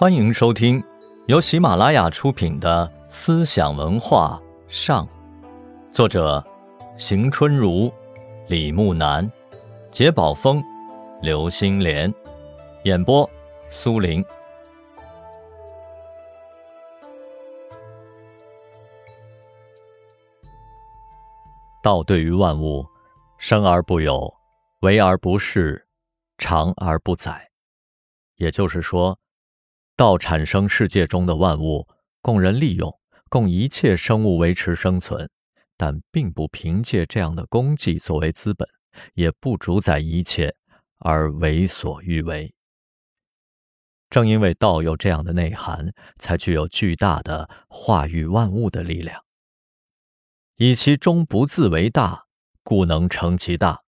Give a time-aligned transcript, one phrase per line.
[0.00, 0.82] 欢迎收听
[1.26, 5.06] 由喜马拉雅出品的《思想文化上》，
[5.92, 6.42] 作者
[6.96, 7.92] 邢春如、
[8.48, 9.30] 李木南、
[9.90, 10.64] 杰宝峰、
[11.20, 12.10] 刘星莲，
[12.84, 13.28] 演播
[13.70, 14.24] 苏林。
[21.82, 22.86] 道对于万物，
[23.36, 24.32] 生而不有，
[24.80, 25.78] 为而不恃，
[26.38, 27.46] 长而不宰。
[28.36, 29.19] 也就是说。
[30.00, 31.86] 道产生世界中的万物，
[32.22, 35.28] 供人利用，供一切生物维持生存，
[35.76, 38.66] 但并不凭借这样的功绩作为资本，
[39.12, 40.56] 也不主宰一切
[41.00, 42.50] 而为所欲为。
[44.08, 49.22] 正因为道有这样的内涵，才具有巨大的化育万物的力量。
[50.56, 52.24] 以其终不自为大，
[52.62, 53.82] 故能成其大。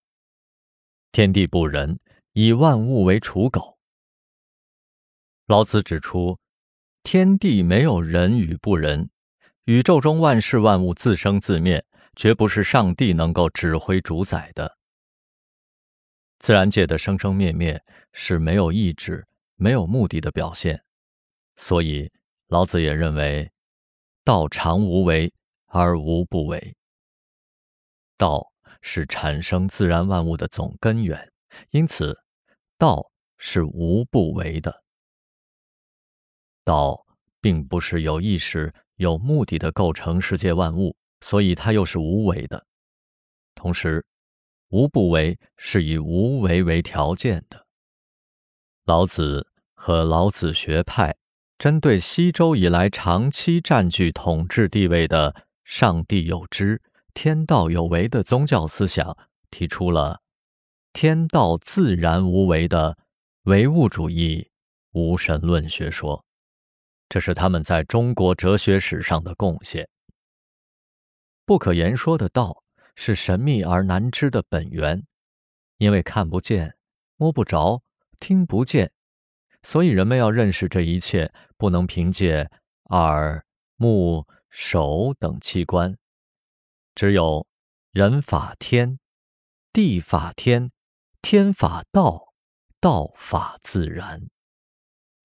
[1.11, 1.99] 天地不仁，
[2.33, 3.72] 以万物为刍狗。
[5.45, 6.39] 老子指出，
[7.03, 9.09] 天地没有人与不仁，
[9.65, 14.77] 宇宙中万事万物自生自灭，绝不是上帝能够指挥主宰的。
[16.39, 20.81] 自然界的生生灭灭是没有意志、没有目的的表现，
[21.57, 22.09] 所以
[22.47, 23.51] 老子也认为，
[24.23, 25.33] 道常无为
[25.65, 26.73] 而无不为。
[28.17, 28.49] 道
[28.81, 31.33] 是产生自然万物的总根源，
[31.71, 32.17] 因此，
[32.77, 34.82] 道是无不为的。
[36.63, 37.05] 道
[37.41, 42.65] 并不是有意识、有目的的构成世界万物，所以它又是无为的。
[43.55, 44.05] 同时，
[44.69, 47.65] 无不为是以无为为条件的。
[48.85, 51.15] 老子和老子学派
[51.57, 56.81] 针对西周以来长期占据统治地位的“上帝有知，
[57.13, 59.17] 天道有为”的宗教思想，
[59.49, 60.21] 提出了
[60.91, 62.97] “天道自然无为”的
[63.43, 64.49] 唯物主义
[64.91, 66.25] 无神论学说。
[67.13, 69.87] 这是他们在中国哲学史上的贡献。
[71.45, 72.63] 不可言说的道
[72.95, 75.05] 是神秘而难知的本源，
[75.77, 76.75] 因为看不见、
[77.15, 77.83] 摸不着、
[78.19, 78.91] 听不见，
[79.61, 82.49] 所以人们要认识这一切，不能凭借
[82.85, 85.95] 耳、目、手等器官。
[86.95, 87.45] 只有
[87.91, 88.97] 人法天，
[89.71, 90.71] 地法天，
[91.21, 92.33] 天法道，
[92.79, 94.29] 道法自然。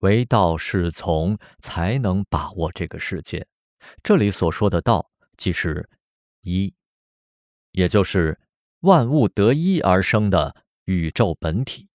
[0.01, 3.47] 唯道是从，才能把握这个世界。
[4.03, 5.89] 这里所说的道，即是
[6.43, 6.75] 一，
[7.73, 8.39] 也就是
[8.81, 10.55] 万物得一而生的
[10.85, 11.89] 宇宙本体。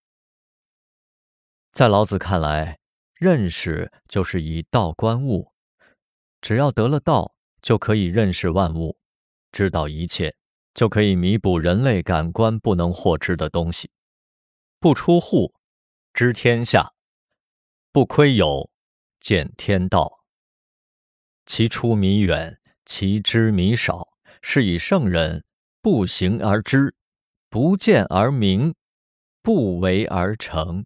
[1.71, 2.77] 在老子看来，
[3.13, 5.51] 认识就是以道观物，
[6.41, 8.97] 只要得了道，就可以认识万物，
[9.51, 10.35] 知道一切，
[10.73, 13.89] 就可以弥补人类感官不能获知的东西。
[14.79, 15.53] 不出户，
[16.13, 16.92] 知天下。
[17.93, 18.71] 不窥有，
[19.19, 20.23] 见天道。
[21.45, 24.09] 其出弥远，其知弥少。
[24.41, 25.45] 是以圣人
[25.79, 26.95] 不行而知，
[27.49, 28.73] 不见而明，
[29.43, 30.83] 不为而成。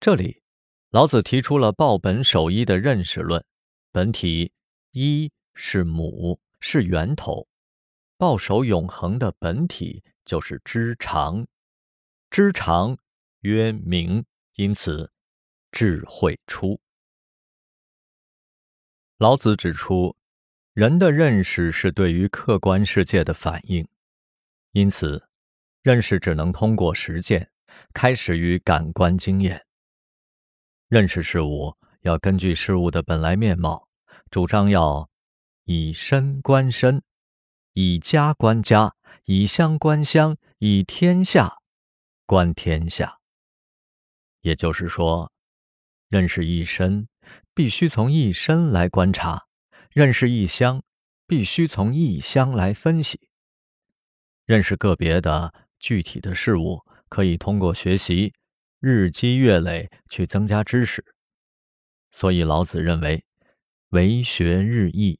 [0.00, 0.42] 这里，
[0.90, 3.44] 老子提出了抱本守一的认识论。
[3.92, 4.52] 本体
[4.90, 7.46] 一是母，是源头，
[8.18, 11.46] 抱守永恒的本体就是知常。
[12.30, 12.98] 知常
[13.42, 14.24] 曰明，
[14.56, 15.13] 因此。
[15.74, 16.80] 智慧出。
[19.18, 20.14] 老子指出，
[20.72, 23.84] 人的认识是对于客观世界的反应，
[24.70, 25.28] 因此，
[25.82, 27.50] 认识只能通过实践，
[27.92, 29.66] 开始于感官经验。
[30.86, 33.88] 认识事物要根据事物的本来面貌，
[34.30, 35.10] 主张要
[35.64, 37.02] 以身观身，
[37.72, 41.58] 以家观家，以乡观乡，以天下
[42.26, 43.18] 观天下。
[44.42, 45.33] 也就是说。
[46.14, 47.08] 认识一身，
[47.56, 49.48] 必须从一身来观察；
[49.90, 50.80] 认识一乡，
[51.26, 53.18] 必须从一乡来分析。
[54.44, 58.32] 认识个别的具体的事物，可以通过学习，
[58.78, 61.04] 日积月累去增加知识。
[62.12, 63.24] 所以老子认为，
[63.88, 65.18] 为学日益。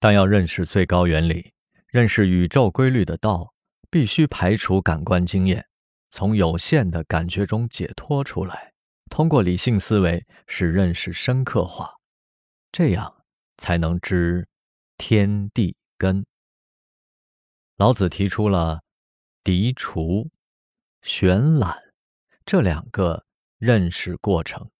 [0.00, 1.52] 但要认识最高原理，
[1.88, 3.52] 认识宇宙规律的道，
[3.90, 5.66] 必须排除感官经验，
[6.10, 8.71] 从有限的感觉中解脱出来。
[9.12, 11.92] 通过理性思维使认识深刻化，
[12.72, 13.14] 这样
[13.58, 14.48] 才能知
[14.96, 16.24] 天地根。
[17.76, 18.80] 老子提出了
[19.44, 20.30] 涤除、
[21.02, 21.76] 玄览
[22.46, 23.22] 这两个
[23.58, 24.70] 认识过程。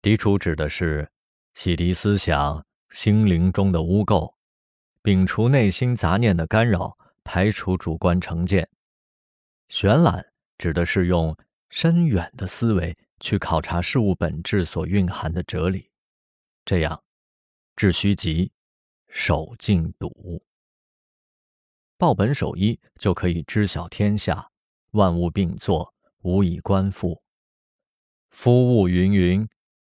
[0.00, 1.06] 涤除指的是
[1.52, 4.32] 洗涤思想、心灵中的污垢，
[5.02, 8.66] 摒除内心杂念的干扰，排除主观成见。
[9.68, 10.24] 玄览
[10.56, 11.36] 指的是用
[11.68, 12.96] 深远的思维。
[13.20, 15.90] 去考察事物本质所蕴含的哲理，
[16.64, 17.02] 这样，
[17.76, 18.50] 致虚极，
[19.08, 20.42] 守静笃，
[21.96, 24.50] 报本守一，就可以知晓天下，
[24.92, 27.22] 万物并作，无以观复。
[28.30, 29.48] 夫物芸芸，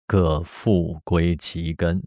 [0.06, 2.06] 各复归其根。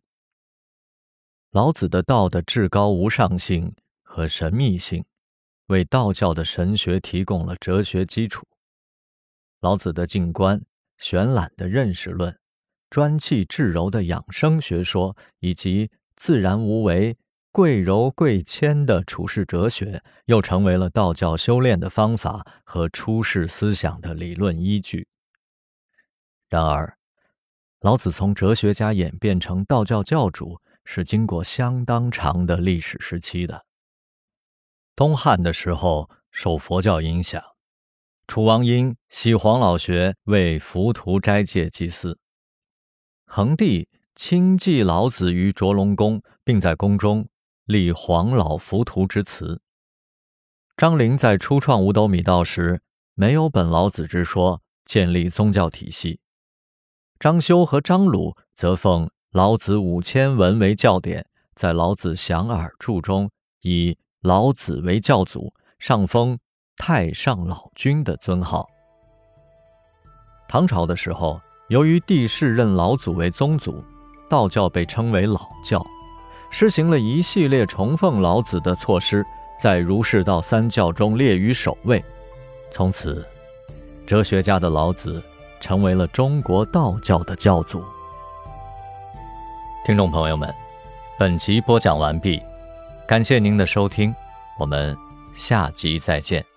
[1.51, 3.73] 老子的道的至高无上性
[4.03, 5.03] 和神秘性，
[5.67, 8.45] 为道教的神学提供了哲学基础。
[9.61, 10.61] 老子的静观、
[10.97, 12.37] 玄览的认识论、
[12.89, 17.17] 专气致柔的养生学说，以及自然无为、
[17.51, 25.07] 贵柔贵谦的处世哲学，又成为了道教修炼的方法和出世思想的理论依据。
[26.49, 26.97] 然而，
[27.81, 33.65] 老子从哲学家演变成道教教主，是经过相当长的历史时期的。
[34.95, 37.43] 东汉的时候受佛教影响，
[38.27, 42.19] 楚王因喜黄老学为浮屠斋戒祭祀。
[43.25, 47.29] 桓帝亲祭老子于卓龙宫，并在宫中
[47.63, 49.61] 立黄老浮屠之祠。
[50.75, 52.81] 张陵在初创五斗米道时，
[53.15, 56.19] 没有本老子之说，建立宗教体系。
[57.19, 61.25] 张修和张鲁则奉老子五千文为教典，
[61.55, 63.31] 在《老子详耳注》中
[63.61, 66.37] 以老子为教祖，上封
[66.77, 68.67] 太上老君的尊号。
[70.47, 73.83] 唐朝的时候，由于帝释认老祖为宗祖，
[74.29, 75.85] 道教被称为老教，
[76.49, 79.25] 施行了一系列崇奉老子的措施，
[79.59, 82.03] 在儒释道三教中列于首位。
[82.71, 83.27] 从此，
[84.05, 85.21] 哲学家的老子。
[85.59, 87.83] 成为了中国道教的教祖。
[89.83, 90.53] 听众朋友们，
[91.17, 92.39] 本集播讲完毕，
[93.07, 94.13] 感谢您的收听，
[94.59, 94.95] 我们
[95.33, 96.56] 下集再见。